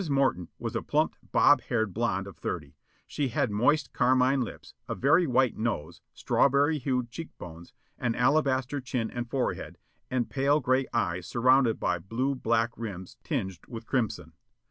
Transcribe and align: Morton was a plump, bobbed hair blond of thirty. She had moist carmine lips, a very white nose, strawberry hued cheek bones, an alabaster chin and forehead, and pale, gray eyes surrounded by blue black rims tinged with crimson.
Morton 0.09 0.47
was 0.57 0.75
a 0.75 0.81
plump, 0.81 1.15
bobbed 1.31 1.65
hair 1.65 1.85
blond 1.85 2.25
of 2.25 2.35
thirty. 2.35 2.75
She 3.05 3.27
had 3.27 3.51
moist 3.51 3.93
carmine 3.93 4.41
lips, 4.41 4.73
a 4.87 4.95
very 4.95 5.27
white 5.27 5.55
nose, 5.57 6.01
strawberry 6.11 6.79
hued 6.79 7.11
cheek 7.11 7.29
bones, 7.37 7.71
an 7.99 8.15
alabaster 8.15 8.81
chin 8.81 9.11
and 9.11 9.29
forehead, 9.29 9.77
and 10.09 10.27
pale, 10.27 10.59
gray 10.59 10.87
eyes 10.91 11.27
surrounded 11.27 11.79
by 11.79 11.99
blue 11.99 12.33
black 12.33 12.71
rims 12.75 13.17
tinged 13.23 13.59
with 13.67 13.85
crimson. 13.85 14.33